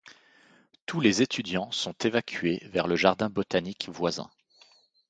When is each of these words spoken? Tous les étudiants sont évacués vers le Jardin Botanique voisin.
Tous 0.87 0.99
les 0.99 1.21
étudiants 1.21 1.69
sont 1.69 1.93
évacués 2.03 2.59
vers 2.71 2.87
le 2.87 2.95
Jardin 2.95 3.29
Botanique 3.29 3.87
voisin. 3.87 4.31